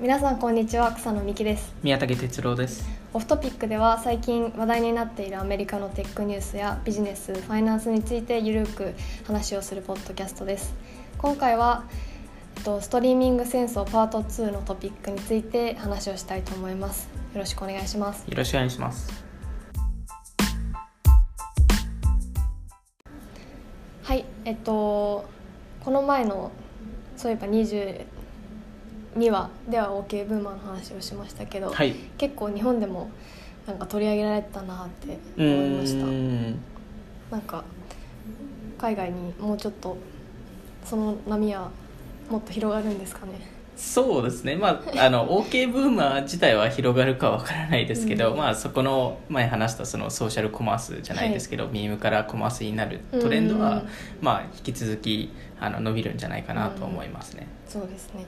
[0.00, 1.74] 皆さんこんにちは草野美希です。
[1.82, 2.88] 宮武哲郎です。
[3.12, 8.94] オフトピックでは最近話題になっているアメリカのテックニュースやビジネスファイナンスについてゆるく
[9.26, 10.72] 話をするポッドキャストです。
[11.18, 11.84] 今回は
[12.64, 17.10] とストリーミング戦争パート2のトピックについて話をしたいと思います。
[17.34, 18.24] よろしくお願いします。
[18.26, 19.22] よろしくお願いします。
[24.02, 25.26] はいえっと
[25.84, 26.52] この前の
[27.18, 28.06] そういえば20
[29.16, 31.94] 2話では OK ブーマーの話をしましたけど、はい。
[32.16, 33.10] 結構日本でも
[33.66, 36.06] なんか取り上げられてたなってう思いました。
[37.36, 37.64] なんか
[38.78, 39.96] 海外にもうちょっと
[40.84, 41.70] その波は
[42.28, 43.32] もっと広がるんですかね。
[43.76, 44.56] そうですね。
[44.56, 48.36] まああの OK ブーマー自体は広がるかわからないですけど、うん。
[48.38, 53.88] まあそこの前話したそのソーシャルコマースじゃないですけど、ミームからコマースになるトレンドは、うん
[54.20, 58.24] まあ引き続きあの伸びるんじゃないかなと思いますね、そうですね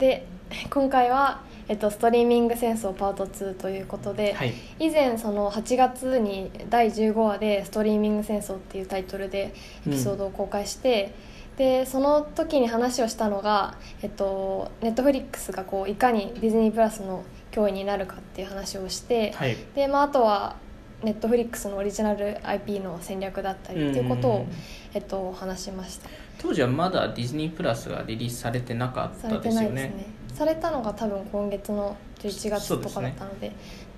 [0.00, 0.26] で
[0.70, 4.54] 今回は、えっと、ストリーミング戦争パート2ということで、はい。
[4.78, 9.52] 以前その8月に第15話で「ストリーミング戦争」っていうタイトルで
[9.86, 11.12] エピソードを公開して、
[11.56, 19.56] でその時に話をしたのが、えっと、ネットフリックスがこういかにディズニープラスの脅威になるかっていう話をして、はい。
[19.74, 20.56] でまあ、あとは
[21.02, 24.46] ネットフリックスのオリジナル IP の戦略だったりっていうことをうん、
[24.94, 26.08] えっと、話しました。
[26.38, 29.74] 当時はまだディズニープラスがリリースされてなかったされてですよね。
[29.74, 30.06] ないですね。
[30.34, 33.52] されたのが多分今月の11月とかだったので。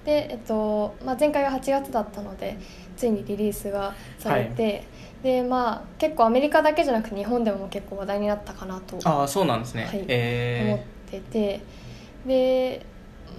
[0.05, 2.59] で、えっとまあ、前回が8月だったので
[2.97, 4.84] ついにリリースがされて、
[5.22, 11.61] でまあ結構アメリカだけじゃなくて日本でも結構話題になったかなとああそうなんですね、はい思っえてて、
[12.27, 12.87] で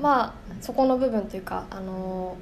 [0.01, 2.37] まあそこの部分というかあの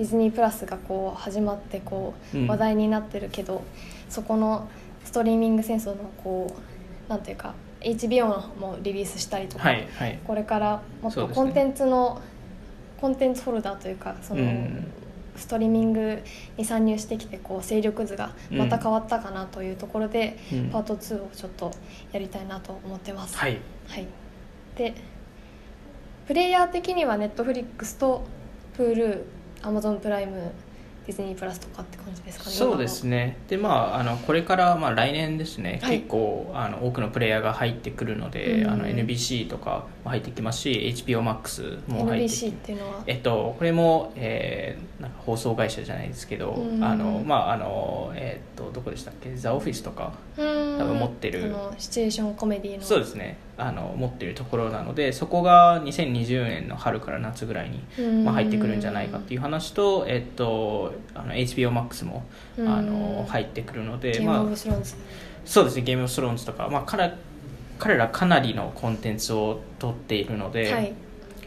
[0.00, 2.46] ディズニープラスがこう始まってこうん。
[2.46, 3.62] う話題になってるけど、
[4.08, 4.66] そこの
[5.04, 6.56] ストリーミング戦争のこ
[7.06, 10.18] うなんていうか HBO もリリースしたりとー、か、はいはい。
[10.24, 12.22] これからもっとコンテンツの、
[12.98, 14.86] コンテンツホルダーというかその、うん。
[15.36, 16.22] ストリーミング
[16.56, 20.70] に参入してきてこう勢力図がまた変わったかなというところで、うん。
[20.70, 21.72] パート2をちょっと
[22.12, 23.36] やりたいなと思ってます。
[23.36, 23.58] はい。
[23.86, 24.06] はい、
[24.76, 24.94] で
[26.26, 28.24] プレイヤー的には Netflix と
[28.78, 29.24] Hulu、
[29.62, 30.52] Amazon プライム、
[31.06, 32.50] ディズニープラスとかって感じですかね。
[32.50, 33.36] そうですね。
[33.48, 35.98] でまああのこれからまあ来年ですね、はい。
[35.98, 46.84] 結構あの多くのプレイヤーが入ってくるので、うんあの NBC とかも入ってきますし HBOMAX も入ってき NBC っていうのは、えっと、これも、えーなんか放送会社じゃないですけど、うん。
[46.84, 49.34] あのまああのえっとどこでしたっけ？
[49.34, 51.54] ザ・オフィスとか多分持ってる。
[51.78, 52.82] シチュエーションコメディの。
[52.82, 53.38] そうですね。
[53.56, 58.24] あの持ってるところなのでそこが2020年の春から夏ぐらいに、うん。
[58.26, 62.24] まあ、入ってくるんじゃないかっていう話と、えっと、あの HBOMAX も
[62.58, 64.96] うんあの入ってくるので、ゲームオまあブスローンズ、
[65.46, 65.82] そうですね。
[65.82, 67.14] ゲームオブスローンズとか、まあ、彼
[67.80, 70.94] 彼らかなりのコンテンツを取っているので、はい、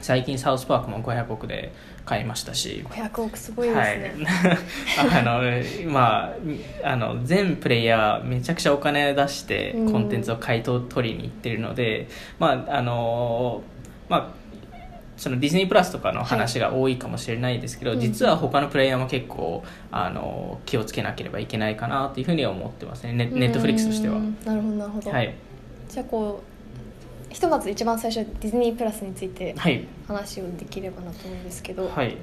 [0.02, 1.72] 最近サウスパークも500億で
[2.06, 4.26] 買いましたし500億すごいですね。
[4.98, 6.34] はい、 あのま
[6.84, 9.92] ああの全プレイヤーめちゃくちゃお金出してうん。
[9.92, 13.62] コンテンツを買い取りに行ってるので、まああの
[14.10, 14.44] まあ
[15.16, 18.00] そのディズニープラスとかの話が多いかもしれないですけど、はい。
[18.00, 23.14] 実は他のプレイヤーも結構あの気をつけなければいけないかなというふうには思ってますね。
[23.14, 24.20] ネネットフリックスとしては。
[24.44, 25.12] なるほどなるほど。
[25.12, 25.34] はい、
[25.94, 26.42] じゃあこ
[27.30, 29.86] うひとまず一番最初ディズニープラスについてはい。
[30.08, 32.18] 話をできればなと思うんですけど、はい。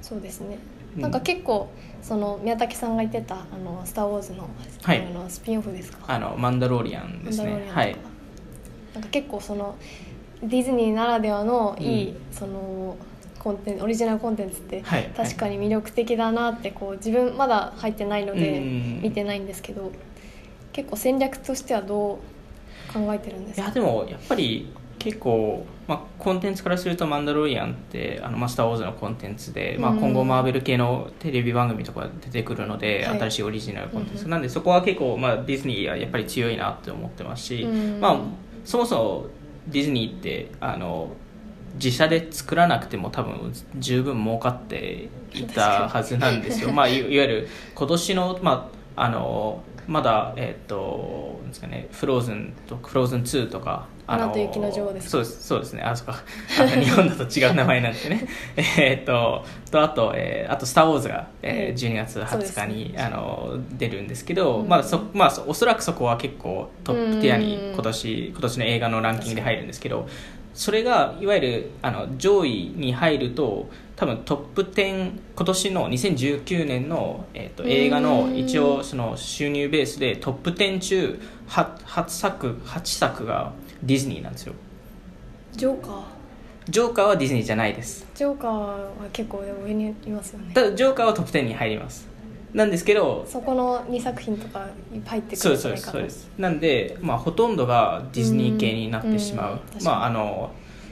[0.00, 0.58] そうですね。
[0.94, 1.02] うん。
[1.02, 1.68] なんか結構
[2.02, 4.48] その宮武さんが言ってたあのスターウォーズの,、
[4.82, 5.04] はい。
[5.04, 5.98] あのスピンオフですか？
[6.06, 7.80] あのマンダローリアンですマンダロリアンとか。
[7.80, 7.96] ねはい。
[8.94, 9.74] なんか結構その
[10.42, 12.16] ディズニーならではのいい、うん。
[12.30, 12.96] その
[13.40, 15.10] コンテンツオリジナルコンテンツってはい。
[15.16, 19.00] 確かに魅力的だなってこう自分まだ入ってないのでうん。
[19.02, 19.90] 見てないんですけど
[20.72, 22.18] 結構戦略としてはどう
[22.92, 23.68] 考えてるんでいすか？
[23.68, 33.18] やでもやっぱり結構、まあ、コンテンツからすると「マンダロリアン」ってあのマスター・ウォーズのコンテンツで、まあ、うん今後マーベル系のテレビ番組とか出てくるので、はい。
[33.18, 34.30] 新しいオリジナルコンテンツ、うん。
[34.30, 38.00] なんでそこは結構、まあ、ディズニーはやっぱり強いなって思ってますし、うん。
[38.00, 38.20] まあ、
[38.64, 39.26] そもそも
[39.68, 41.08] ディズニーってあの
[41.74, 55.82] 自社で作らなくても多分十分儲かっていたはずなんですよ、まあ、いいわゆる今年の,、まあ、あのまだ、えっとなんですかね、フローズンとフローズン2とかあアナと雪の女王ですかそうですそうですね。
[55.82, 56.14] あそっか。
[56.80, 58.24] 日本だと違う名前なんでね。
[58.78, 61.74] えっととあと、えーあと「スター・ウォーズが」え。
[61.76, 62.60] ー12月そうです。
[62.60, 64.68] 20日に、ねあの出るんですけど、うん。
[64.68, 67.72] まあそまあ、そおそらくそこは結構トップティアにうん。
[67.74, 70.06] 今年今年の映画のランキングで入るんですけど
[70.54, 83.52] それがいわゆるあの上位に入ると多分トップ10今年の2019年の、えー、と映画のうん一応その収入ベースでトップ10中 8, 8作8作が
[83.82, 84.54] ディズニーなんですよ。
[85.52, 86.02] ジョーカー。
[86.68, 88.06] ジョーカーはディズニーじゃないです。
[88.14, 90.52] ジョーカーは結構でも上にいますよね。
[90.54, 92.09] ただジョーカーはトップ10に入ります
[92.52, 96.30] なんですけどそこの2作品とかいっぱい入ってくそうですそうですそうです。
[96.38, 99.60] なんで、まあ、ほとんどがディズニー系になってしまう。
[99.80, 100.50] うまああの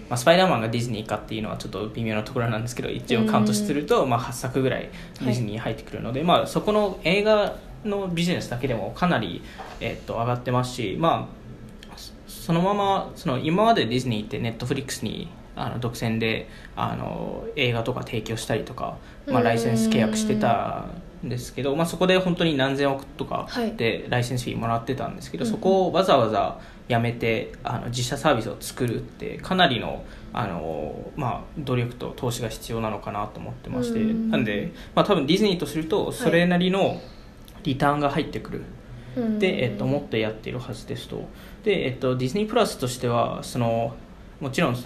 [0.09, 4.89] まあ、スパイダーマンがディズニーかっていうのはちょっと微妙なところなんですけど一応カウントすると、まあ、8作ぐらい
[5.21, 9.43] ディズニーに入ってくるので、まあ、そこの映画のビジネスだけでもかなり、
[9.81, 11.29] えっと上がってますし、ま
[11.93, 18.97] あ、そそのままその今までディズニーってネットフリックスにあの独占であの映画とか提供したりとか、
[19.27, 23.75] まあ、ライセンス契約してたんですけど、まあ、そこで本当に何千億とかはい。
[23.77, 25.55] でライセンスフィーもらってたんですけど、うんうん。
[25.55, 37.01] そこをわざわざやめてあの実写サービスを作るってかなりのあの、まあ、努力と投資が必要なのかなと思ってまして、うんなんで、まあ、多分ディズニーとするとそれなりの
[37.65, 38.59] リターンが入ってくる。
[39.17, 41.29] うんで、えっと、思ってやっているはずですと。
[41.65, 43.97] で、えっと、ディズニープラスとしてはその
[44.41, 44.77] もちろん、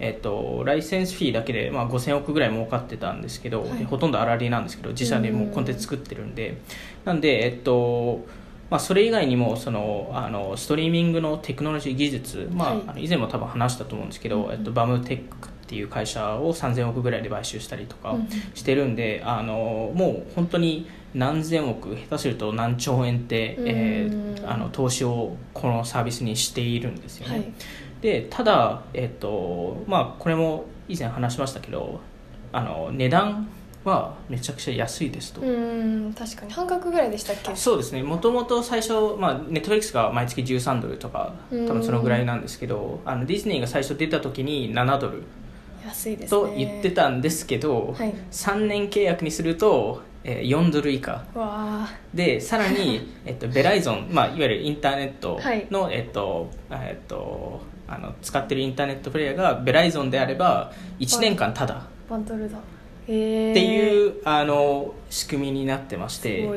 [0.00, 3.84] えっと、ライセンスフィーだけで、まあ、5000億ぐらい儲かってたんですけど、はい。
[3.84, 6.56] ほとんど粗利なんですけど自社でもうコンテンツ作ってるんで。
[7.04, 8.24] なんで、えっと
[8.70, 12.82] まあ、それ以外にもそのあのストリーミングのテクノロジー技術、まあはい。
[12.86, 14.52] あの以前も多分話したと思うんですけど、うん。
[14.52, 18.28] えっと、バムテックっていう会社を3000億ぐらいで買収したりとかうん。
[18.54, 24.50] してるんで、あのもう本当に何千億下手すると何兆円って、えーうん。
[24.50, 27.52] あの投資をこのサービスにしているんですよね、はい
[28.00, 32.00] でただ、えっとまあ、これも以前話しましたけど
[32.52, 33.48] あの値段
[33.84, 35.44] はめちゃくちゃ安いですと、う
[36.08, 37.54] ん確かに半額ぐらいでしたっけ？
[37.56, 38.02] そうですね。
[38.02, 41.66] もともと最初、まあ、ネットフリックスが毎月13ドルとかうん。
[41.66, 45.22] 多分そのぐらいなんですけどあのディズニーが最初出た時に7ドル。
[45.86, 46.40] 安いですね。
[46.42, 48.12] と言ってたんですけど、はい。
[48.30, 51.24] 3年契約にすると、えー4ドル以下。
[52.12, 55.66] でさらに、えっと、ベライゾン、まあ、いわゆるインターネットはい。
[55.70, 61.78] の、えっとえっと、あの使ってるインターネットプレイヤーがベライゾンであれば1年間ただっ
[62.10, 62.58] バンドルだ。
[63.06, 66.48] へえていう、あの仕組みになってましすて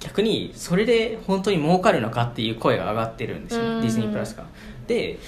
[0.00, 3.80] 逆にそれで本当に儲かるのかっていう声が上がってるんですようん。
[3.80, 4.44] ディズニープラスが。
[4.86, 5.18] で、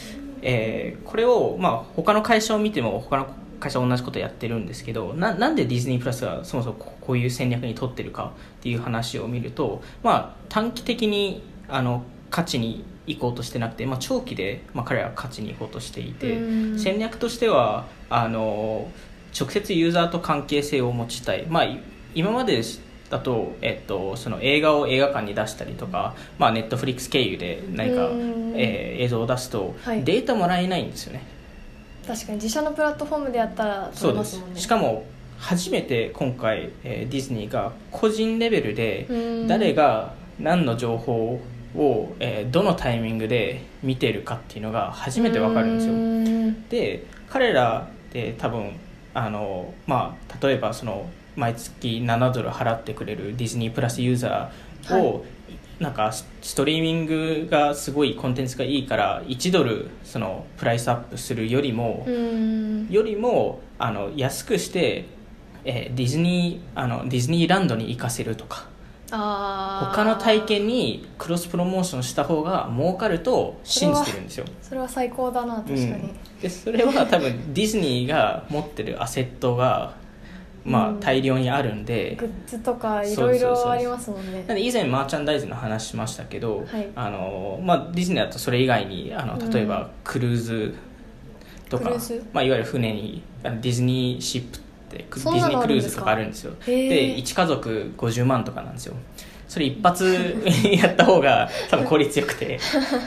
[0.43, 3.27] えーこれを、まあ、他の会社を見ても他の
[3.61, 16.79] 会社は同じことやってるんですけどななんでディズニープラスがそもそもここういう戦略に取ってるかっていう話を見ると、まあ、短期的にあの勝ちに行こうとしてなくて、まあ、長期で、まあ、彼らは勝ちに行こうとしていてうん。
[16.79, 18.89] 戦略としてはあの
[19.39, 21.81] 直接ユーザーと関係性を持ちたい、まあ、い
[22.15, 22.63] 今まで
[23.11, 30.05] だと、えっと、その映画を映画館に出したりとか、まあ、ネットフリックス経由で何かうん、えー映像を出すと、はい。
[30.05, 31.23] データもらえないんですよね。
[32.07, 34.61] 確かに自社のプラットフォームでやったら撮そうですれますもんね。
[34.61, 35.05] しかも
[35.39, 39.15] 初めて今回、えーディズニーが個人レベルでう
[39.45, 39.49] ん。
[39.49, 41.41] 誰が何の情報を、
[42.21, 45.95] えーどのタイミングで見てるかっていうのが初めて分かるんですよ。
[45.95, 46.69] うん。
[46.69, 48.73] で彼らって多分
[49.15, 55.25] あの、まあ、例えばその毎月7ドル払ってくれるディズニープラスユーザーを、
[55.79, 62.89] なんかスストリーミングがすごいコンテンツがいいから1ドルそのプライスアップするよりも、うん。
[62.91, 65.07] よりもあの安くして、
[65.65, 68.67] えーディズニーあのディズニーランドに行かせるとか
[69.17, 74.46] 他の体験にクロスプロモーションした方が儲かると信じてるんですよ。
[74.63, 76.10] それは最高だな確かに、うん、
[76.41, 79.94] でそれは多分 ディズニーが持ってるアセットが、
[80.65, 81.01] まあうん。
[81.01, 84.44] 大量にあるんで、グッズとかいろいろありますもんね。
[84.46, 86.89] なんで以前マーチャンダイズの話しましたけど、はい。
[86.94, 90.75] あのまあ、ディズニーだとそれ以外にあの例えばクルーズ
[91.69, 92.25] とか、クルーズ？
[92.32, 96.55] まあ、いわゆる船にディズニーシップってディズニークルーズとかあるんですよ。
[96.67, 98.94] で1家族50万とかなんですよ。
[99.49, 100.34] それ一発
[100.65, 102.58] やった方が多分効率よくて。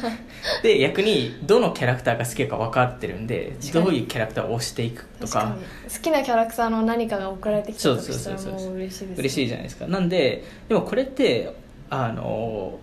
[0.62, 5.56] で逆にどのキャラクターが好きか分かってるんでどういうキャラクターを推していくとか。
[5.92, 9.88] 好きなキャラクターの何かが送られてきたとしたらもう嬉しいです、ね、嬉しいじゃないですか。
[9.88, 11.52] なんででもこれって
[11.90, 12.78] あの、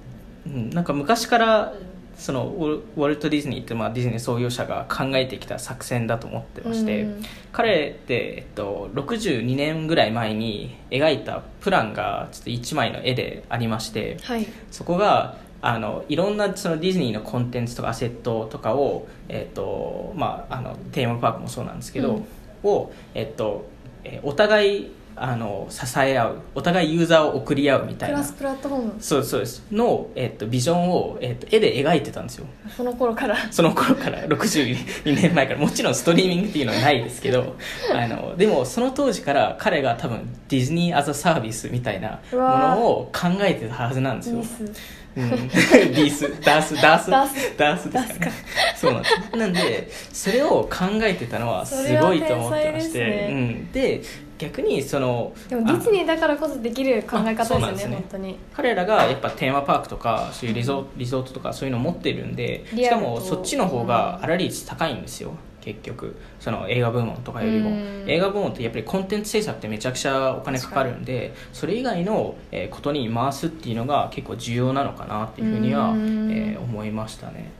[0.44, 1.72] うん、なんか昔から
[2.22, 7.22] そのウォルト・ディズニーって、まあ、ディズニー創業者が考えてきた作戦だと思ってまして、うん。
[7.50, 14.46] 彼って、えっと、62年ぐらい前に描いたプランがちょっと1枚の絵でありましてはい。
[14.70, 22.24] そこがあのいろんなそのディズニーのコンテンツとかアセットとかを、えっとまあ、あのテーマパークもそうなんですけど、うん。
[22.62, 23.66] を、えっと
[24.04, 28.16] えーお互いあの支え合うお互いユーザーを送り合うみたいな。
[28.16, 28.94] クラスプラットフォーム。
[28.98, 29.64] そうそうです。
[29.70, 32.46] の、えっと、ビジョンを、えっと、絵で描いてたんですよ。
[32.76, 33.36] その頃から。
[33.50, 35.58] その頃から 62年前から。
[35.58, 37.56] もちろんストリーミングっていうのはないですけど
[37.92, 44.36] あのでもその当時から彼が多分ディズニー・アザ・サービスみたいなものを考えてたはずなんですよ。
[44.36, 44.62] ミス。
[45.14, 46.40] うん、 ディース。
[46.40, 46.74] ダース。
[46.74, 47.10] ダース。
[47.10, 47.56] ダース。
[47.56, 48.32] ダースですかね。
[48.76, 49.36] そうなんです。
[49.36, 54.02] なんでそれを考えてたのはすごいと思ってましてねうん、で
[54.42, 57.96] 逆にそのでもディズニーだからこそできる考え方ですよねね。
[57.96, 58.38] 本当に。
[58.54, 66.16] 彼らがやっぱテーマパークとかそういうリゾリゾートとかそういうの持ってるんでしかもそっちの方が粗率高いんですよ結局。
[66.40, 67.70] その映画部門とかよりも。
[67.70, 68.04] うん。
[68.08, 76.32] 映画部門ってやっぱりコンテンツ制作ってめちゃくちゃお金かかるんでそれ以外のえーことに回すっていうのが結構重要なのかなっていうふうにはうん。
[76.32, 77.50] えー思いましたね。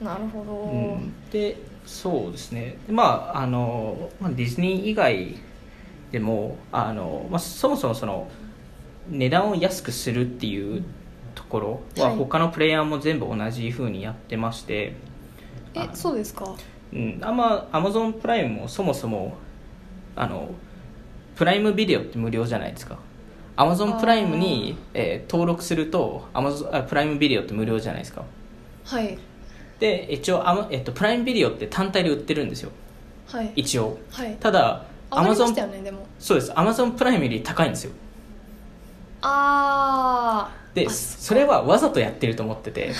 [0.00, 2.78] なるほど、うん、でそうですね。
[2.86, 5.36] でまああの、まあ、ディズニー以外
[6.12, 8.28] でもあの、まあ、そもそもその
[9.08, 10.84] 値段を安くするっていう
[11.34, 12.16] ところははい。
[12.16, 14.94] 他のプレイヤーも全部同じふうにやってまして、
[15.74, 16.54] えそうですか？
[16.92, 19.36] うん、あんまアマゾンプライムもそもそも
[20.16, 20.50] あの
[21.36, 22.98] プライムビデオって無料じゃないですか。
[23.56, 28.24] アマゾンプライムに、えー登録するとアマゾンあプライムビデオって無料じゃないですか。
[28.84, 29.18] はい。
[29.78, 32.70] で一応アマ、えっと、プライムビデオって単体で売ってるんですよ。
[33.26, 33.52] はい。
[33.56, 33.98] 一応。
[34.10, 34.36] はい。
[34.40, 36.06] ただアマゾンねでも。
[36.18, 36.52] そうです。
[36.58, 37.92] アマゾンプライムより高いんですよ。
[39.22, 42.92] ああでそれはわざとやってると思ってて。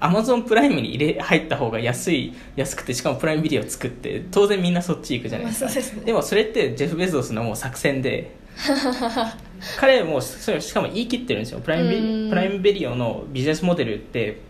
[0.00, 6.04] アマゾンプライムに入れ入った方が安い安くてしかもプライムビデオ作って当然みんなそっち行くじゃないですか、まあですね。
[6.04, 8.36] でもそれってジェフ・ベゾスのもう作戦で。
[9.78, 11.60] 彼もそれしかも言い切ってるんですよ。
[11.60, 14.40] プライムプライムビデオのビジネスモデルって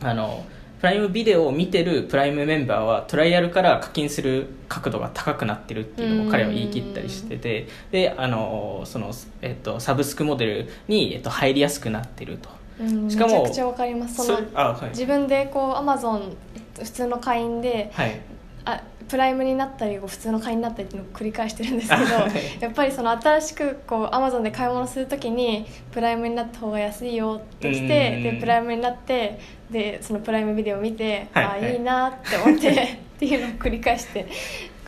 [0.00, 0.44] あの
[0.82, 9.12] プライムビデオを見てるプライムメンバーはトライアルから課金する角度が高くなってるっていうのを彼は言い切ったりしててであのその、
[9.42, 12.48] えっと、サブスクモデルに、えっと、入りやすくなってると。
[12.80, 14.26] うんしかもめちゃくちゃわかります。
[14.26, 14.88] そのはい。
[14.88, 16.36] 自分でこうアマゾン
[16.76, 18.20] 普通の会員ではい。
[18.64, 22.32] あプライムになったり普通の会員になったりっていうのを繰り返してるんですけどあはい。
[22.60, 29.38] やっぱりその新しくこうアマゾンで買い物するときにプライムになった方が安いよって来てうんでプライムになって
[29.70, 31.74] でそのプライムビデオを見て、はいああはい。
[31.74, 32.74] いいなって思って っ
[33.18, 34.26] ていうのを繰り返して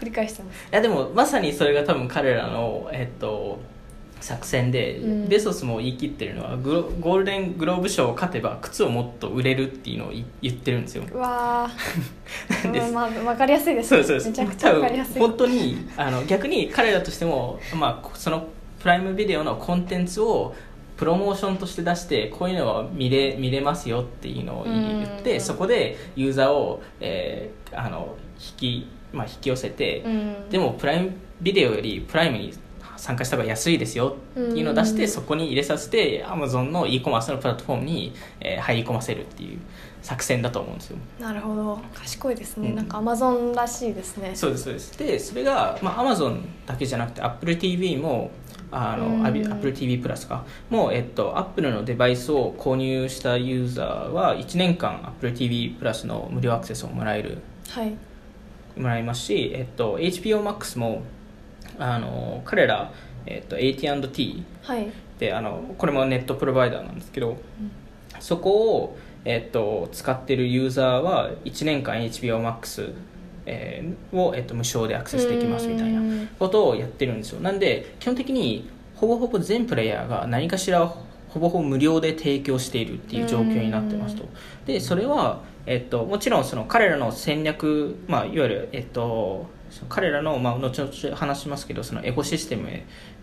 [0.00, 0.69] 繰り返してます。
[0.73, 3.59] いやでもまさにそれが多分彼らの、えっと、
[4.25, 5.28] 作戦で、うん。
[5.28, 11.04] ベソスも言い切ってるのはグロゴールデングローブ賞を勝てば靴をもっと売れるっていうのをい言ってるんですよ。
[11.12, 12.73] うわー。
[12.73, 12.93] です。
[12.93, 13.90] まあ、分かりやすいです。
[13.90, 14.31] そうそう。
[14.31, 15.14] めちゃくちゃ分かりやすい。
[15.14, 18.49] 多分本当にあの逆に彼らとしても、まあ、その
[18.81, 20.54] プライムビデオのコンテンツを
[20.97, 25.40] プロモーションとして出してこういうのは見れ見れますよっていうのを言ってうん。
[25.40, 30.49] そこでユーザーを、えーあの引き,、まあ、引き寄せて、うん。
[30.49, 31.12] でもプライム
[31.43, 32.54] ビデオよりプライムに
[33.04, 35.08] 参加した方が安いですよっていうのを出して、うん。
[35.08, 39.58] そこに入れさせてアマゾンの e コマースのプラットフォームに、えー入り込ませるっていう
[40.00, 40.96] 作戦だと思うんですよ。
[41.20, 41.78] なるほど。
[41.94, 42.76] 賢いですね、うん。
[42.76, 44.30] なんかアマゾンらしいですね。
[44.34, 44.99] そうですそうです。
[44.99, 48.30] でそれが、まあ、アマゾンだけじゃなくて AppleTV も
[48.70, 49.20] あうん。
[49.23, 50.46] の、アビ AppleTV プラスか。
[50.70, 57.37] もう、えっと、Apple のデバイスを購入したユーザーは1年間 AppleTV プラスの無料アクセスをもらえる。
[57.68, 57.94] はい。
[58.80, 61.02] もらいますし、えっと、HBOMAX も
[61.78, 62.93] あの彼ら、
[63.26, 64.93] えっと、AT&T はい。
[65.19, 67.37] であのこれもネットプロバイダーなんですけど、
[68.21, 72.95] そこを、えっと、使ってるユーザーは1年間 HBOMAX、
[73.47, 76.28] えーを、えっと、無償でアクセスできますみたいなうん。
[76.38, 77.40] ことをやってるんですよ。
[77.40, 80.87] なんで基本的にほぼほぼ全プレイヤーが何かしら
[81.28, 84.25] ほぼほぼ無料で提供しているっていう状況になってますと。
[84.66, 89.47] でそれは、えっと、もちろんその彼らの戦略、まあ、いわゆる、えっと、
[89.88, 92.69] 彼らの、まあ、後々話しますけどそのエコシステム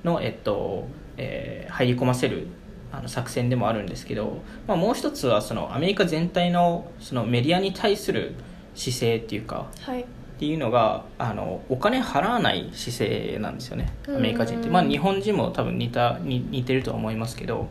[0.04, 2.48] の、えっとえー入り込ませる
[2.92, 8.36] あの作戦でもあるんですけど、まあ、もう一つはそのアメリカ全体のそのメディアに対する
[8.76, 10.02] 姿勢っていうかはい。
[10.02, 10.06] っ
[10.44, 17.70] ていうのがあのお金払わない姿勢なんですよねアメリカ人って、うんまあ、日本人も多分似たに似てるとは思いますけど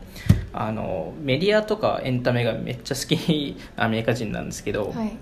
[0.53, 5.17] あのメディアとかエンタメがめっちゃ好きなアメリカ人なんですけど、はい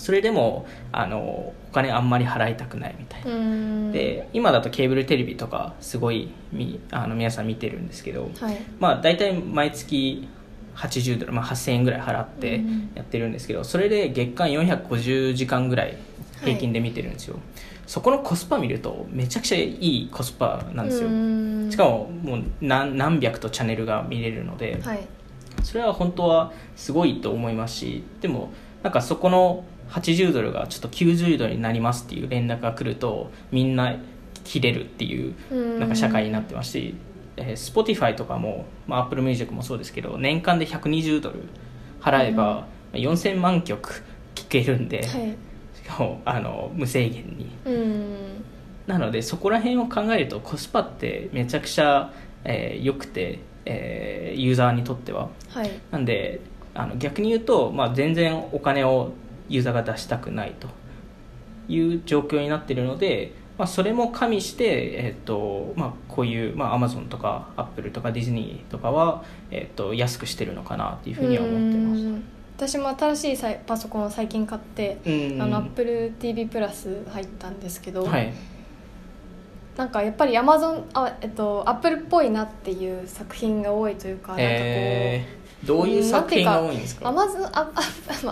[0.00, 3.92] それでもあのお金あんまり払いたくないみたいな、うん。
[3.92, 8.56] で今だとケーブルテレビとかすごいみあの皆さん見てるんですけど、はい。
[8.78, 10.26] まあ、大体毎月
[10.74, 12.90] 80ドル、まあ、8000円ぐらい払ってうん。
[12.94, 15.98] やってるんですけどそれで月間450時間ぐらい
[16.40, 17.38] 平均で見てるんですよ、
[17.86, 21.08] そこのコスパ見るとめちゃくちゃいいコスパなんですよ。
[21.08, 21.68] うん。
[21.70, 25.06] しかももう何何百とチャンネルが見れるので、はい。
[25.62, 28.50] それは本当はすごいと思いますしでも
[28.82, 33.96] なんかそこの80ドルがちょっと90ドルになりますっていう連絡が来るとみんな
[34.44, 36.94] 切れるっていううんなんか社会になってまして、
[37.36, 41.40] えー、Spotify とかも、まあ、Apple Music もそうですけど年間で120ドル
[42.00, 44.02] 払えば、4000万曲
[44.34, 45.36] 聴けるんで、はい。
[45.74, 47.50] しかもあの無制限に。
[47.66, 48.44] うん。
[48.86, 52.12] なのでそこら辺を考えるとコスパってめちゃくちゃ
[52.44, 55.28] 良、えー良くて、えーユーザーにとっては。
[55.50, 55.70] はい。
[55.90, 56.40] なんで
[56.74, 59.12] あの逆に言うと、まあ、全然お金を
[59.50, 60.68] ユーザーが出したくないと
[61.68, 72.00] いう状況になっているので、まあ、それも加味して、えっとまあ、こういう、まあ、Amazon とか Apple とかディズニーとかは、えっと、安くしてるのかなっていうふうには思ってます。
[72.00, 72.24] うん。
[72.56, 75.42] 私も新しいパソコンを最近買って、うん。
[75.42, 78.32] あの AppleTV プラス入ったんですけど、はい。
[79.76, 87.10] なんかやっぱり Amazon あ、えっと、Apple っぽいなっていう作品が多いというか、えーどういう作品が多いんですか？
[87.12, 87.82] なんていうか Amazon ああ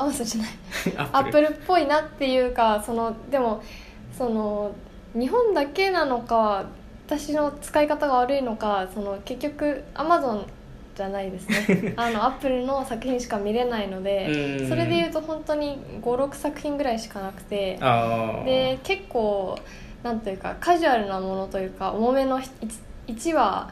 [0.09, 1.09] Amazon じゃない。
[1.13, 3.63] アアップルっぽいなっていうかそのでも
[4.17, 4.73] その
[5.15, 6.65] 日本だけなのか
[7.07, 10.47] 私の使い方が悪いのかその結局アマゾン
[10.97, 11.95] じゃないですね。
[11.97, 14.69] あのアップルの作品しか見れないのでうん。
[14.69, 17.79] それでいうと本当に56作品ぐらいしかなくて
[18.45, 19.59] で結構
[20.03, 22.41] なんというかカジュアルなものというか重めの
[23.07, 23.71] 1, 話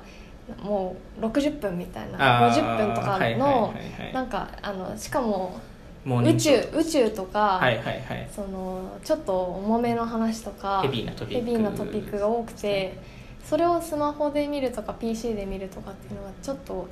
[0.63, 3.75] もう60分みたいなあー50分とかのは
[4.11, 5.59] いなんかあのしかも
[6.07, 8.29] 宇宙宇宙とか、はいはいはい。
[8.35, 12.19] そのちょっと重めの話とかヘビーなトピック。
[12.19, 12.97] が多くて
[13.45, 16.89] それをスマホで見るとか PC で見るとかっていうのはちょっと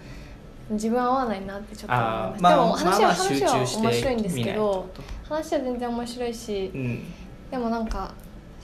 [0.70, 7.04] 自分合わないなってちょっと思いあます、でも話は、まあ集話は面白いんですけどと話は全然面白いしうん。
[7.50, 8.12] でもなんか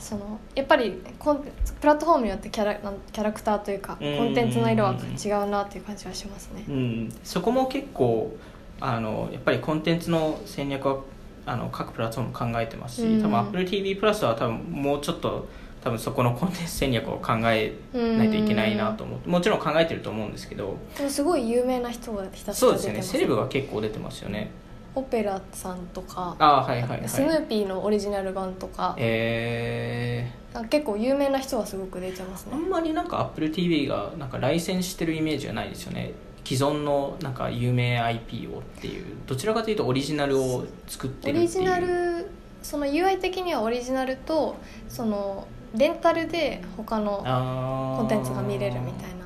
[0.00, 4.32] そのやっぱりコンテプラットフォームによってキャラキャラクターというかコうん。
[4.32, 6.64] ンテンツの色は違うなっていう感じはしますね。
[6.68, 8.34] うん、そこも結構
[8.80, 11.00] あのやっぱりコンテンツの戦略は
[11.46, 13.22] あの各プラットフォーム考えてますし、うん。
[13.22, 15.46] 多分 AppleTV プラスは多分もうちょっと
[15.84, 23.02] 多分そこの コンテンツ戦略を考えないといけないなと思ってもちろん考えてると思うんですけどでもすごい有名な人がひたすそうですよね。
[23.02, 24.50] セレブが結構出てますよね
[24.94, 27.08] オペラさんとかああはいはいはい。
[27.08, 36.12] スヌーピーのオリジナル版とかえなんか結構有名な人はすごく出てますー、あねんまりなんか AppleTV がなんかライセンスしてるイメージはないですよね。
[36.44, 39.04] 既存のなんか有名 IP をっていう。
[39.26, 41.38] どちらかというとオリジナルを作ってるっていう。
[41.38, 42.30] オリジナル
[42.62, 44.56] その UI 的にはオリジナルと
[44.88, 49.19] そのレンタルで他のココンテンツが見れるみたいな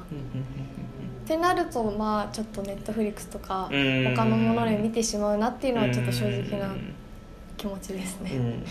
[1.25, 4.15] ってなるとまあちょっとネットフリックスとかうん。
[4.15, 6.95] 他のもので見てしまうなっていうのはちょっと正直なうん
[7.57, 8.33] 気持ちですね。
[8.35, 8.65] うん。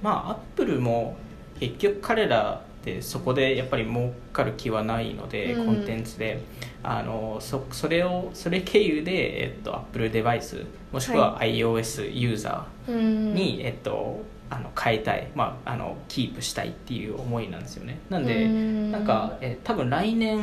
[0.00, 1.16] まあアップルも
[1.60, 5.66] 結局彼らってそこでやっぱり儲かる気はないので、うん。
[5.66, 6.40] コンテンツで。
[6.84, 13.34] あのそそれをそれ経由で、えっと、アップルデバイスもしくは iOS ユーザーうん。
[13.34, 18.00] に、えっと、あの変えたい、まあ、あのキープしたいっていう思いなんですよね。
[18.10, 18.90] なんで、うん。
[18.90, 20.40] なんか、え多分来年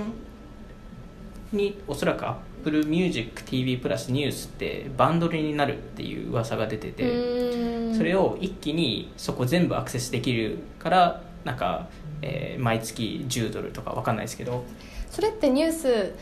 [1.52, 7.96] におそらく Apple Music TV プラスニュースってバンドルになるっていう噂が出てて、うん。
[7.96, 11.88] それを一気にそこ全部アクセスできるからなんか、
[12.22, 14.64] えー毎月10ドルとかわかんないですけど。
[15.10, 16.14] それってニュース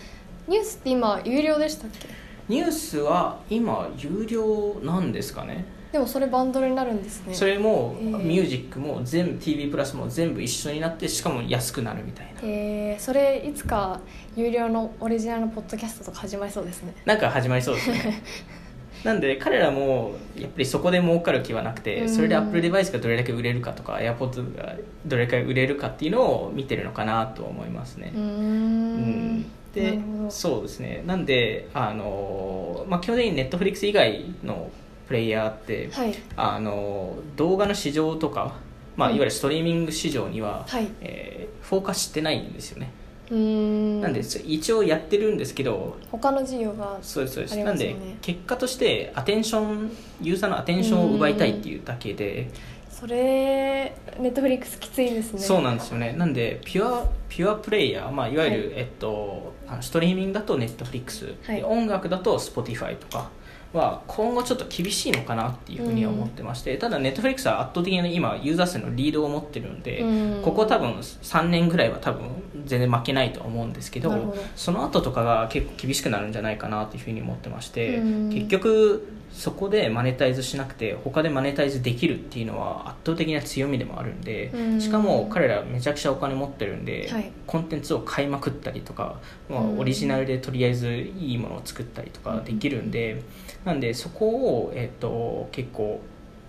[0.47, 2.07] ニュースって今有料でしたっけ？
[2.47, 7.33] ニュースは今有料なんですかねでもそれバンドルになるんですね。
[7.33, 12.41] それも、ミュージックも全部 TV プラスも全部一緒になってしかも安くなるみたいな。
[12.43, 13.99] えー、それいつか
[14.35, 16.93] 有料のオリジナルのポッドキャストとか始まりそうですね。
[17.05, 18.21] なんか始まりそうですね。
[19.03, 22.09] なんで彼らもやっぱりそこで儲かる気はなくてうん。
[22.09, 28.11] それで Apple デバイスがどれだけ売れるかとか AirPods がどれだけ売れるかっていうのを見てるのかなと思いますね。
[28.13, 29.45] うん。
[29.73, 31.03] でそうですね。
[31.05, 34.69] なんであの、まあ、基本的に Netflix 以外の
[35.07, 36.15] プレイヤーってはい。
[36.35, 38.55] あの動画の市場とか、
[38.95, 40.87] まあ、うんいわゆるストリーミング市場には、はい。
[41.01, 42.89] えーフォーカスしてないんですよね、
[43.29, 43.99] うーん。
[43.99, 47.57] なんでそ一応やってるんですけど他の事業がそうですそうです。
[47.61, 49.91] なんで結果としてアテンション
[50.21, 52.49] ユーザーのアテンションを奪いたいっていうだけで
[52.89, 55.39] それネットフリックスきついですね。
[55.39, 56.13] そうなんですよね。
[56.13, 58.79] なんでピュアピュアプレイヤー、まあ、いわゆる、はい。
[58.79, 61.57] えっと、ストリーミングだとネットフリックス、はい。
[61.57, 63.29] で音楽だと Spotify とか
[63.77, 70.41] は今後ちょっと厳しいのかなっていうふうには思ってまして、ただネットフリックスは圧倒的に今ユーザー数のリードを持ってるので、うん。
[70.43, 72.29] ここ多分3年ぐらいは多分
[72.65, 78.29] 全然負けないと思うんですけどその後とかが結構厳しくなるんじゃないかなというふうに思ってまして、うん。
[78.29, 84.81] 結局そこでマネタイズしなくて他でマネタイズできるっていうのは圧倒的な強みでもあるんで、うん。
[84.81, 87.31] しかも彼らめちゃくちゃお金持ってるんで、はい。
[87.45, 89.79] コンテンツを買いまくったりとか、まあうん。
[89.79, 93.21] オリジナルでとりあえずいいものを作ったりとかできるんで、
[93.63, 96.01] なんでそこを、えっと結構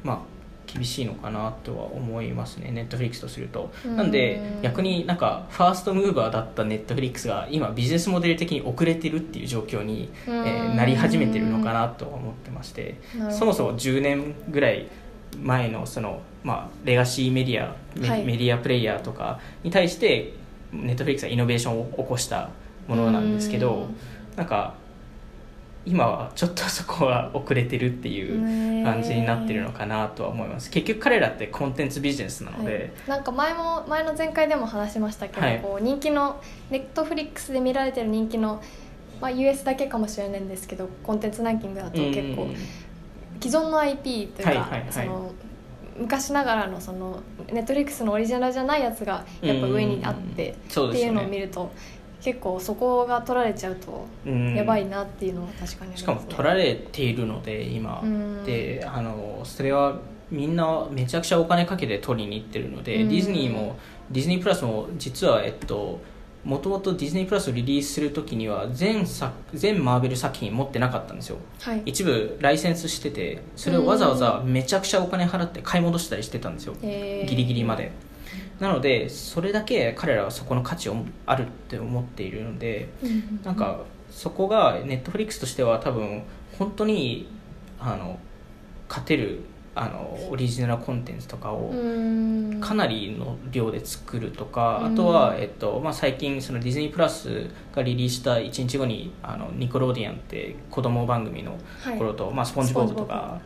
[0.02, 0.37] まあ
[0.72, 3.72] 厳しいのかなとは思いますねネットフリックスとすると。
[3.84, 3.96] うん。
[3.96, 12.96] なんで逆になんかファーストムーバーだったネットフリックスが今ビジネスモデル的に遅れてるっていう状況に、えーなり始めてるのかなとは思ってまして。
[13.30, 14.86] そもそも10年ぐらい
[15.42, 18.24] 前のその、まあ、レガシーメディアメ,、はい。
[18.24, 20.34] メディアプレイヤーとかに対して
[20.72, 22.50] ネットフリックスはイノベーションを起こした
[22.86, 23.96] ものなんですけどうん。
[24.36, 24.74] なんか
[25.86, 30.70] 今はちょっとそこは遅れてるっていう感じになってるのかなとは思います。
[30.70, 35.60] 結局彼らってコンテンツビジネスなので、はい、なんか前も前の前回でも話しましたけど、はい。
[35.60, 38.62] こう人気のネットフリックスで見られてる人気の、
[39.20, 42.56] まあ、US だけかもしれないんですけどコンテンツランキングだと結構うん
[43.40, 44.92] 既存の IP というか、はいはいはい。
[44.92, 45.32] その
[45.98, 47.20] 昔ながらのその
[47.52, 51.72] ネットフリックスのオリジナルじゃないやつがやっぱ上にあって、っていうのを見ると
[52.20, 54.54] 結構そこが取られちゃうとうん。
[54.54, 55.96] やばいなっていうのは確かにね。
[55.96, 58.44] しかも取られているので今、うん。
[58.44, 59.96] であのそれは
[60.30, 63.08] みんなめちゃくちゃお金かけて取りに行ってるので、うん。
[63.08, 63.76] ディズニーも
[64.10, 66.00] ディズニープラスも実はえっと
[66.44, 71.36] もともとディズニープラスをリリースするときには全作全マーベル作品持ってなかったんですよ。
[71.60, 71.82] はい。
[71.84, 77.28] 一部ライセンスしててそれをわざわざめちゃくちゃお金払って買い戻したりしてたんですよ、えー。
[77.28, 77.92] ギリギリまで
[78.60, 86.22] なのでそれだけ彼らはそこの価値をあるって思っているのでうんなんかそこがネットフリックスとしては多分
[86.58, 87.28] 本当に
[87.78, 88.18] あの
[88.88, 89.42] 勝てる
[89.74, 92.60] あのオリジナルコンテンツとかをうん。
[92.60, 94.92] かなりの量で作るとか、うん。
[94.92, 103.40] あとは、えっとまあ、最近そのディズニープラスがリリースした1日後にあのニコローディアンって子供番組のところと、まあ、スポンジボブとか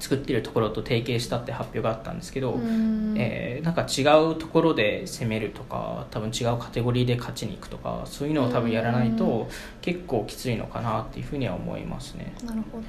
[0.00, 3.14] 作ってるところと提携したって発表があったんですけど、うん。
[3.16, 9.48] えーなんか違うところで攻めるとか多分違うカテゴリーで勝ちに行くとかそういうのを多分やらないと
[9.80, 12.32] 結構きついのかなっていうふうには思いますね。
[12.44, 12.84] なるほど。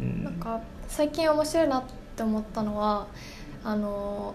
[0.00, 1.84] うん、なんか最近面白いなっ
[2.16, 3.06] て思ったのは
[3.62, 4.34] あの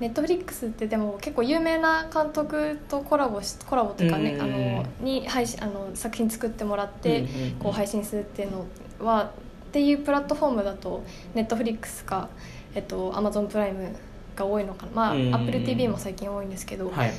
[0.00, 7.26] ネットフリックスってでも結構有名な監督とコラボしコラボというかね、うんあのに配信あの作品作ってもらって、
[7.58, 8.66] こう配信するっていうの
[9.04, 9.32] は
[9.68, 11.04] っていうプラットフォームだと
[11.34, 12.28] ネットフリックスか、
[12.74, 13.94] えっと、アマゾンプライム
[14.34, 14.92] が多いのかな。
[14.94, 15.34] まあ、うんうんうん。
[15.34, 17.12] AppleTV も最近多いんですけど、はい。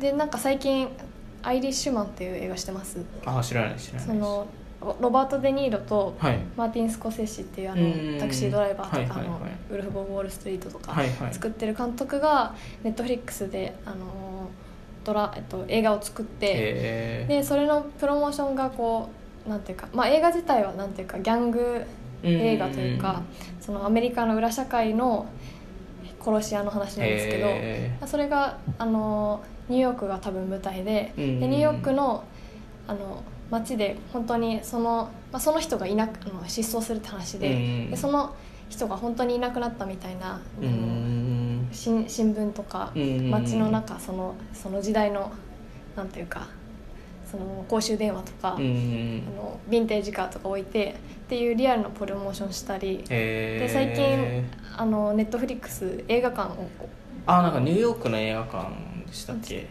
[0.00, 0.88] でなんか最近
[1.42, 3.04] 「アイリッシュマン」っていう映画してます。
[3.26, 4.46] あ知らない知らないその
[5.00, 6.38] ロバート・デ・ニーロとはい。
[6.56, 9.20] マーティン・スコセッシっていうあうんのタクシードライバーとか
[9.70, 10.94] ウルフ・オブ・ウォール・ストリートとか
[11.32, 13.96] 作ってる監督がネットフリックスであの
[15.04, 19.17] ドラ、えっと、映画を作ってでそれのプロモーションがこう
[19.48, 21.82] なんていうか、まあ、映画自体はなんていうかギャング
[22.22, 23.22] 映画というか
[23.60, 25.26] そのアメリカの裏社会の
[26.20, 27.46] 殺し屋の話なんですけど。
[27.48, 32.24] へそれがあのニューヨークが多分舞台で,、うんでニューヨークの
[32.86, 37.58] あの街で本当にその,、まあ、その人がいなくあの失踪するって話で,、う
[37.88, 38.34] んでその
[38.68, 43.30] 人が本当にいなくなったみたいな、うのん新新聞とか、うん。
[43.30, 45.30] 街の中そのその時代の
[45.96, 46.48] なんていうか
[47.30, 53.04] その公衆電話とか、うんあのヴィンテージカーとか置いてっていうリアルなプロモーションしたり。
[53.10, 53.66] へー。
[53.66, 54.44] で最近
[54.76, 56.68] あのネットフリックス映画館を
[57.26, 58.68] あなんかニューヨークの映画館
[59.06, 59.66] でしたっけ？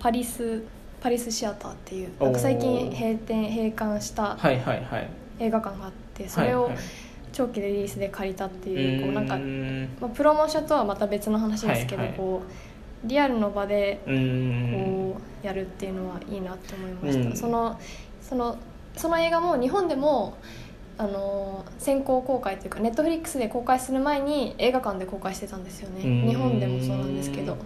[0.00, 0.64] パリス
[1.00, 4.36] パリスシアターっていうなんか最近閉店閉館した
[5.38, 6.70] 映画館があってそれを
[7.32, 9.88] 長期リリースで借りたっていうこうなんか、ん。
[10.00, 12.50] まあ、プロモーションとはまた別の話ですけど、こう
[13.04, 15.14] リアルの場でうん。
[15.14, 17.36] こうやるっていうのはいいなって思いました、うん。
[17.36, 17.80] その
[18.20, 18.58] その
[18.96, 20.36] その映画も日本でも
[20.98, 26.02] あの先行公開というかネットフリックスで公開する前に映画館で公開してたんですよね。
[26.04, 26.28] うん。
[26.28, 27.56] 日本でもそうなんですけど。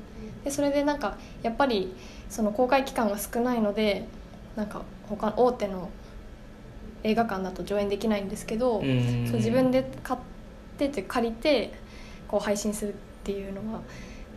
[0.45, 1.95] でそれでなんかやっぱり
[2.29, 4.07] その公開期間が少ないので
[4.57, 5.91] なんか他大手の
[7.03, 9.27] 映画館だと上映できないんですけど、うん。
[9.27, 10.21] そう自分で買っ
[10.79, 11.73] てて借りて
[12.29, 13.81] こう配信するっていうのは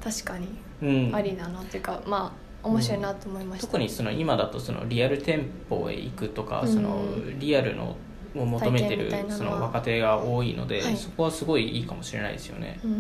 [0.03, 0.47] 確かに
[0.81, 1.15] うん。
[1.15, 7.03] ありだなっていうか、まあ面白いなと思いました、特にその今だとそのリアル店舗へ行くとか、うんその
[7.39, 7.95] リアルの
[8.36, 12.91] を求めてるその若手が多いので、はいそこはすごいいいかもしれないですよね、うん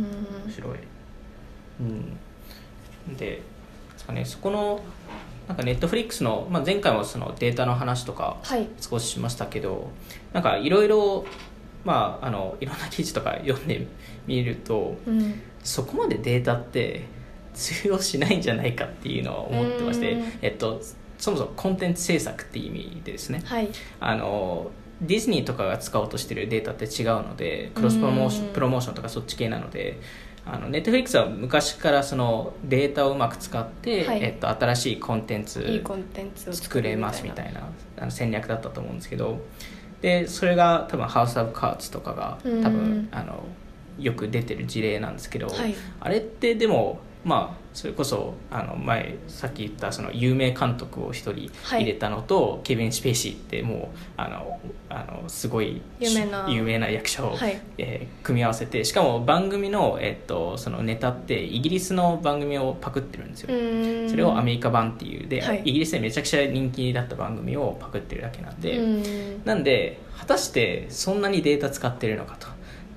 [0.45, 0.77] 面白い、
[1.81, 1.83] う
[3.11, 3.41] ん、でで
[3.97, 4.79] すかねそこの
[5.47, 8.67] なんかネットフリックスの、まあ、前回もそのデータの話とかはい。
[8.81, 9.89] 少ししましたけど
[10.33, 11.25] なんかいろいろ
[11.85, 13.87] まああのいろんな記事とか読んで
[14.25, 17.03] みるとうんそこまでデータって
[17.53, 20.81] 通用しないんじゃないかっていうのを思ってましてうん、えっと、
[21.17, 23.41] そもそもコンテンツ制作っていう意味でですね。
[23.45, 23.69] はい。
[23.99, 28.49] あのディズニーとかが使おうとしてるデータって違うのでクロスプロモーショうん。
[28.51, 29.99] ンプロモーションとかそっち系なので
[30.45, 34.23] あのネットフリックスは昔からそのデータをうまく使って、はい。
[34.23, 37.61] えっと、新しいコンテンツいいコンテンツを作れますみたないな。
[37.99, 39.39] あの戦略だったと思うんですけど
[40.01, 42.61] でそれが多分ハウス・オブ・カーツとかが多うん。
[42.61, 43.43] 分あの
[43.99, 45.75] よく出てる事例なんですけど、はい。
[45.99, 51.81] あれってでもまあそれこそあの前さっき言ったその有名監督を一人はい。
[51.81, 57.61] 入れたのと、ケビン・スペイシーってもうあのあのすごい有名な有名な役者を、はい。
[57.77, 64.09] えー組み合わせてしかも番組の,、えっとそのネタってイギリスの番組をパクってるんですよ、うん。
[64.09, 65.27] それをアメリカ版っていう。
[65.27, 65.61] で、はい。
[65.63, 69.43] イギリスでめちゃくちゃ人気だった番組をパクってるだけなんで、うん。
[69.45, 72.47] なんで果たしてそんなにデータ使ってるのかと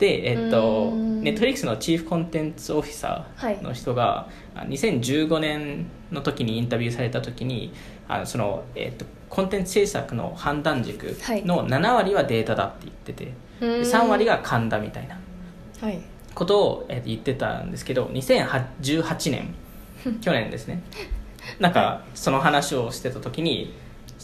[0.00, 1.10] でえっとうん。
[1.22, 7.72] ネットフリックスのチーフコンテンツオフィサーの人が、あ2015年の時にインタビューされた時に
[8.08, 15.20] あのその、えっとコンテンツ制作の判断軸の7割はデータだって言ってて、で3割が勘だみたいな
[15.80, 16.00] はい。
[16.34, 19.54] ことを、えーと言ってたんですけど2018年
[20.22, 20.82] 去年ですね。
[21.58, 23.74] なんかその話をしてた時に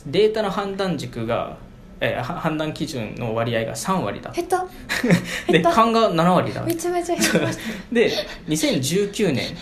[0.07, 1.59] データの判断軸が、
[2.01, 4.31] えーは判断基準の割合が3割だ。
[4.31, 4.67] 減った。
[5.51, 6.63] で勘が7割だ。
[6.63, 7.95] めちゃめちゃ減りました。
[7.95, 8.11] で
[8.49, 9.57] 2019年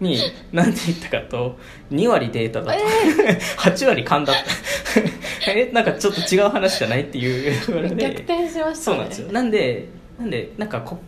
[0.00, 0.18] に
[0.52, 1.58] 何て言ったかと
[1.90, 2.78] 2割データだと、
[3.70, 5.50] 8割勘だった。
[5.50, 7.60] えなんかちょっと違う話じゃないっていう。
[7.66, 8.74] ところで逆転しましたね。
[8.74, 9.32] そうなんですよ。
[9.32, 10.98] なんでなんでなんかこ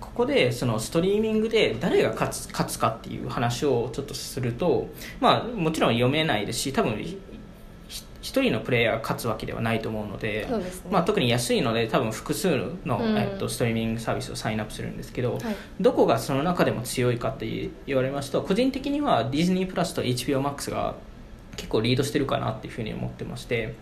[0.00, 4.88] ここでそのストリーミングで誰が勝つ勝つかっていう話をちょっとすると
[5.20, 6.96] まあもちろん読めないですし多分
[8.30, 10.64] 一人のプレイヤーが勝つわけではないと思うのでね。
[10.88, 13.16] まあ、特に安いので多分複数の、うん。
[13.16, 15.42] えっと、ストリーミングサービスをサインアップするんですけど、はい。
[15.80, 20.94] どこがその中でも強いかって言われますと個人的にはディズニープラスと HBOMAX が
[21.56, 23.74] 結構リードしてるかなっていうふうに思ってまして、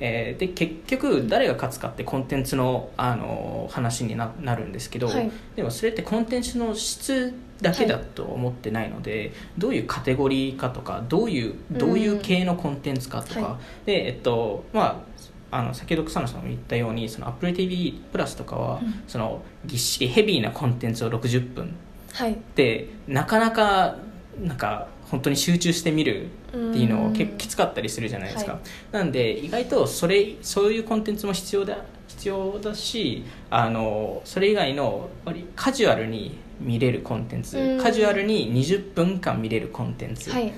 [0.00, 5.24] えーで結局誰が勝つかってコンテンツの、あの話にななるんですけど、はい。
[5.26, 15.04] ででもそれってコンテンツの質だけだと思ってないので、どういうカテゴリーかとかどういうどういう系のコンテンツかとか、はでえっとま
[15.50, 19.02] ああの先ほど草野さんも言ったようにその AppleTV プラスとかは、うん。
[19.06, 21.74] そのぎっしりヘビーなコンテンツを60分
[22.14, 22.38] はい。
[22.54, 23.96] でなかなか
[24.40, 28.60] なんか本当に集中して見るっていうのうんを結構きつかったりするじゃないですか、はい。
[28.92, 35.08] なんで意外とそれそういうコンテンツも必要だ必要だしあのそれ以外の
[35.56, 37.80] カジュアルに見れるコンテンツうん。
[37.80, 40.48] カジュアルに20分間見れるコンテンツ、はい。
[40.48, 40.52] っ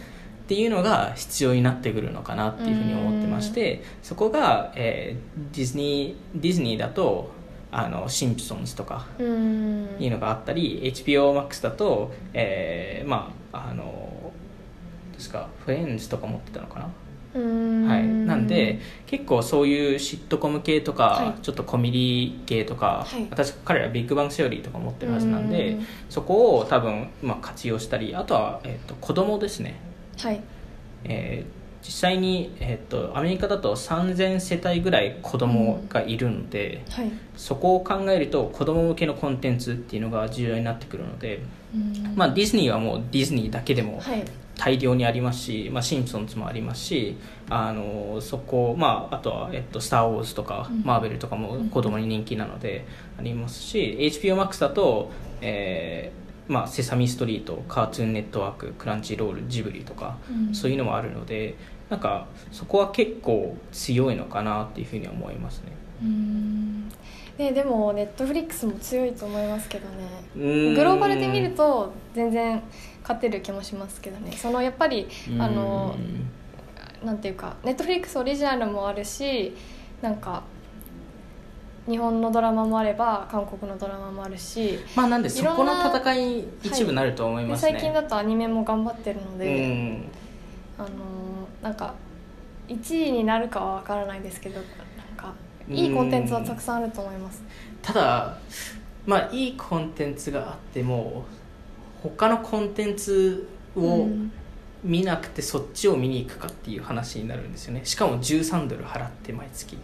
[0.47, 7.31] ていうのが必要になってくるのかなっていうふうに思ってましてそこが、えーディズニーディズニーだと
[7.71, 9.97] あのシンプソンズとかうん。
[10.01, 14.22] いうのがあったり HBOMAX だと、えーまああの
[15.23, 16.91] どうですかフレンズとか持ってたのかな？
[17.35, 17.89] うん。
[17.89, 21.43] はい、なんで結構そういうシットコム系とか、はい。
[21.43, 23.27] ちょっとコメディ系とか、はい。
[23.31, 25.87] 私彼らビッグバンセオリーとか持ってるはずなんでうん。
[26.11, 29.81] そこを多分、まあ、活用したりあとは、えー、と子供ですね。
[30.19, 30.41] はい。
[31.05, 37.11] えー実際に、えー、とアメリカだと3000世帯ぐらい子供がいるので、はい。
[37.37, 41.43] そこを考えると子供向けのコンテンツっていうのが重要になってくるので、
[41.75, 42.15] うん。
[42.15, 44.25] まあ、ディズニーはもうディズニーだけでもはい
[44.57, 47.17] 大量にありますし、まあ、シンプソンズもありますし
[47.49, 50.83] あのそこ、まあ、あとは、えっと「スター・ウォーズ」とか、うん。
[50.85, 52.85] マーベルとかも子供に人気なので
[53.19, 55.11] ありますし HBOMAX だと、
[55.41, 60.55] えーまあ、セサミストリートカートゥーンネットワーククランチロールジブリとか、うん。
[60.55, 61.57] そういうのもあるので
[61.89, 65.73] なんかそこは結構強いのかなっていうふうには思いますね。
[66.03, 66.89] うん。
[67.39, 70.75] ねでもネットフリックスも強いと思いますけどね。
[70.75, 72.63] グローバルで見ると全然
[73.03, 74.33] 勝てる気もしますけどね。
[74.33, 75.95] そのやっぱりあの
[77.05, 79.55] なんていうかネットフリックスオリジナルもあるし
[80.01, 80.43] なんか
[81.89, 90.05] 日本のドラマもあれば韓国のドラマもあるしまあなんでそこの戦い一部なると思いでますね、最近だとアニメも頑張ってるのうで、ん。
[90.79, 90.89] あの
[91.61, 91.95] なんか
[92.69, 94.65] 1位になるかは分からないですけどなん
[95.17, 95.35] か
[95.69, 97.43] いいコンテンツはたくさんあると思います。
[97.83, 98.39] ただ
[99.05, 101.25] まあいいコンテンツがあっても
[102.03, 104.33] 他のコンテンツをうん。
[104.85, 107.83] 見なくてそっちを見に行くかっていう話になるんですよね。
[107.85, 109.79] しかも13ドル払って毎月、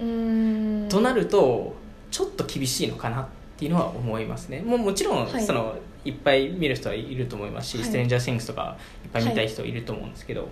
[0.00, 0.88] うん。
[0.88, 1.74] となると
[2.10, 4.60] ちょっと厳しいのかなっていうのは思いますね。
[4.60, 5.44] もうもちろん、はい。
[5.44, 7.86] そのいっぱい見る人はいると思いますし「はい。
[7.86, 10.48] ストレンジャー・シングス」とかいっぱい見たい人いると思うんですけど、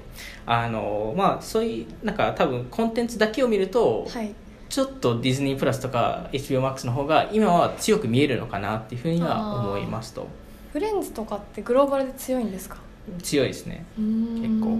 [0.46, 4.32] あのまあそういうなんか多分コンテンツだけを見ると、はい。
[4.68, 10.26] ちょっとディズニープラスとか HBOMAX の方が今は強く見えるのかなっていうふうには思いますと
[10.72, 12.78] フレンズとかってグローバルで強いんですか？
[13.22, 13.84] 強いですね。
[13.96, 14.78] 結構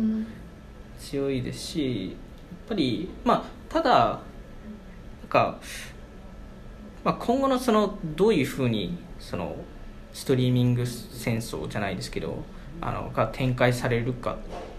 [0.98, 4.18] 強いですしやっぱりまあただな
[5.26, 5.58] んか、
[7.04, 9.56] まあ、今後のそのどういうふうにその
[10.12, 12.36] ストリーミング戦争じゃないですけど
[12.80, 14.32] あのが展開されるか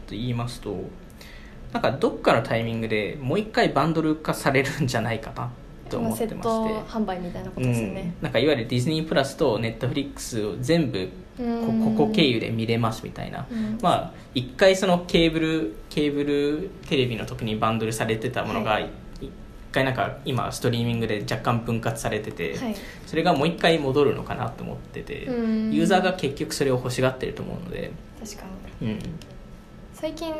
[0.07, 0.75] と言いますと
[1.73, 5.45] なんかどっかのタイミングでもう一回バンドル化されるんじゃないかな。
[5.45, 5.49] っ
[5.89, 6.27] と思ってまして。
[6.27, 8.13] セット販売みたいなことですよね。
[8.19, 11.95] うん、なんかいわゆるディズニープラスとネットフリックスを全部こうん。
[11.95, 13.77] ここ経由で見れますみたいな、うん。
[13.81, 18.89] まあ一回そのケーブルケーブルテレビの時にバンドルされてたものが、はい。
[19.21, 19.31] 一
[19.71, 22.75] 回なんか今ストリーミングで若干分割されてて、はい。
[23.07, 25.71] それがもう一回戻るのかなと思ってて、うん。
[25.73, 28.43] ユーザーが結局それを欲しがってると思うので、確か
[28.79, 28.91] に。
[28.91, 28.99] うん、
[29.93, 30.33] 最近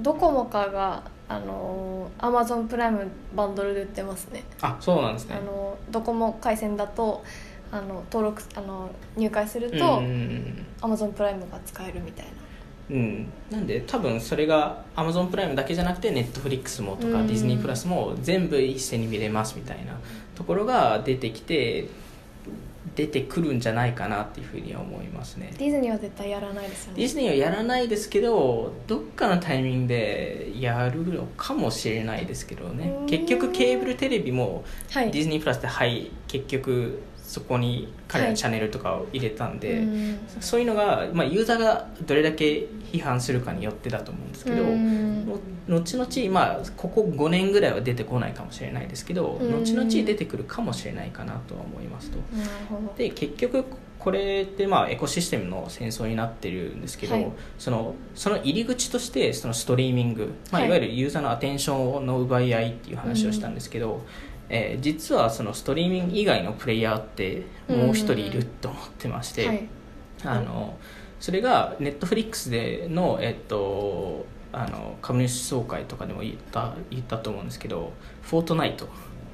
[0.00, 4.42] ドコモかがあのアマゾンプライムバンドルで売ってますね。
[4.60, 5.36] あそうなんですね。
[5.36, 7.22] あのドコモ回線だと
[7.70, 10.02] あの登録あの入会するうんと
[10.84, 12.32] アマゾンプライムが使えるみたいな。
[12.90, 17.26] うん、なんで多分それが Amazon プライムだけじゃなくて Netflix もとかうん。
[17.28, 19.96] ディズニープラスも全部一斉に見れますみたいな
[20.34, 21.86] ところが出てきて
[22.96, 25.52] 出てくるんじゃないかなっていうふうには思いますね。
[25.58, 26.98] ディズニーは絶対やらないですよね。
[26.98, 32.96] ディズニーはやらないですけどどっかのタイミングでやるのかもしれないですけどね。
[33.00, 33.06] うん。
[33.06, 35.10] 結局ケーブルテレビもはい。
[35.10, 38.32] ディズニープラスではい結局そこに彼はい。
[38.32, 40.18] のチャンネルとかを入れたんで、うん。
[40.40, 45.26] そういうのが、まあ、ユーザーがどれだけ批判するかによってだと思うんですけど、うん。
[45.68, 49.62] の後々、まあ、ここ5年ぐらいは出てこないかもしれないですけど、うん。
[49.62, 52.18] 後々出てくるかもしれないかなとは思いますと。
[52.98, 53.64] で結局
[54.00, 57.32] これってまあエコシステムの戦争になってるんですけど、はい。
[57.58, 60.68] そのその入り口としてそのストリーミング、まあ、はい。
[60.68, 64.00] いわゆるユーザーのアテンションの奪い合いっていう話をしたんですけど、
[64.50, 69.68] えー実はそのストリーミング以外のプレイヤーってもう一人いると思ってまして、はい。
[70.24, 70.76] あの
[71.18, 78.88] それがネットフリックスでの、えっと、あの株主総会とかでも言った言ったと思うんですけど「フォートナイト」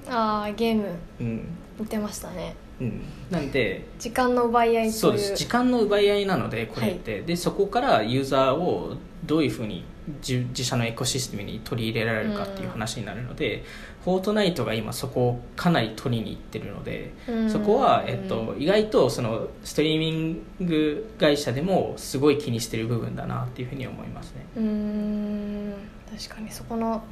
[0.09, 0.85] ああゲーム。
[1.21, 1.49] うん。
[1.79, 2.55] 見てましたね。
[2.81, 4.93] うん、なんで時間の奪い合いという。
[4.93, 5.35] そうです。
[5.35, 9.85] 時間の奪い合いなのでこれって、でそこからユーザーをどういうふうに
[10.21, 13.65] 自自社のエコシステムに取り入れられるかっていう話になるので、
[14.07, 17.51] フォートナイトが今そこをかなり取りに行ってるので、うん。
[17.51, 24.47] そこは、えっと、意外とそのストリーミング会社でもすごい気にしてる部分だなっていうふうに思いますね。
[24.57, 25.75] うーん。
[26.17, 27.03] 確かにそこの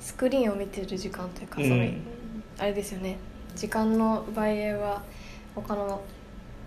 [0.00, 1.68] スクリーンを見てる時間というか、うん。
[1.68, 1.84] その
[2.60, 3.18] あれですよね。
[3.54, 5.02] 時間の奪い合いは
[5.54, 6.00] 他の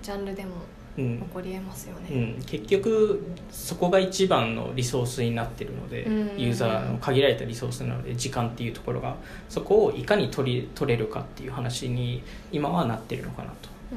[0.03, 6.39] ジャンルでもうん起こりえますようね、ん、結局そこが一番のリソースになってるので、うん。
[6.39, 9.15] ユーザーの限られたリソースなので時間っていうところが
[9.47, 13.69] そこをいかに取り取れるかっていう話に今はなってるのかなと。
[13.93, 13.95] う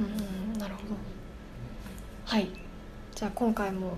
[0.56, 0.94] んなるほど。
[2.24, 2.48] はい。
[3.14, 3.96] じゃあ今回も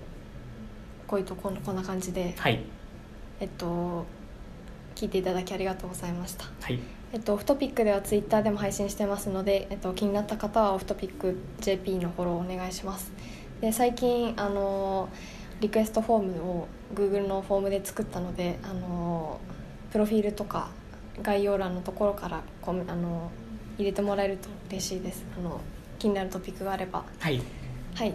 [1.07, 2.63] こういうとここんな感じではい。
[3.39, 4.05] えっと
[4.95, 6.45] 聞いていただきありがとうございました。
[6.61, 6.79] はい
[7.15, 13.09] えっと、オフトピックではツイッターでも配信してますので、えっと、気になった方はオフトピック JP のフォローお願いします。
[13.61, 15.07] で最近あの
[15.61, 19.39] リクエストフォームを Google のフォームで作ったのであの
[19.93, 20.67] プロフィールとか
[21.21, 23.31] 概要欄のところからコメあの
[23.77, 25.23] 入れてもらえると嬉しいです。
[25.39, 25.61] あの
[25.97, 27.05] 気になるトピックがあれば。
[27.19, 27.41] はい。
[27.93, 28.13] はい。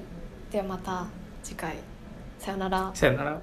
[0.50, 1.06] ではまた
[1.42, 1.76] 次回。
[2.38, 2.90] さよなら。
[2.92, 3.40] さよなら